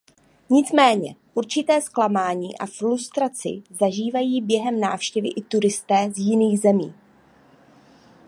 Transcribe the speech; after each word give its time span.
Nicméně 0.49 1.15
určité 1.33 1.81
zklamání 1.81 2.57
a 2.57 2.65
frustraci 2.65 3.63
zažívají 3.69 4.41
během 4.41 4.79
návštěvy 4.79 5.27
i 5.27 5.41
turisté 5.41 6.11
z 6.15 6.19
jiných 6.19 6.59
zemí. 6.59 6.93